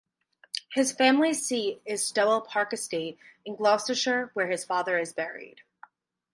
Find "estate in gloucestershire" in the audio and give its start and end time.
2.73-4.31